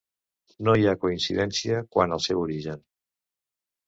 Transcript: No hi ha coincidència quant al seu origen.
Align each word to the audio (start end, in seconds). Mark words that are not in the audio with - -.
No 0.67 0.73
hi 0.77 0.85
ha 0.87 0.93
coincidència 1.03 1.81
quant 1.97 2.15
al 2.17 2.23
seu 2.29 2.41
origen. 2.47 2.81